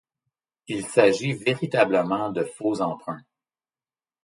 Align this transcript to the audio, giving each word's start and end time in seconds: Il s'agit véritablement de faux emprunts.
Il 0.67 0.83
s'agit 0.83 1.33
véritablement 1.33 2.31
de 2.31 2.43
faux 2.43 2.81
emprunts. 2.81 3.21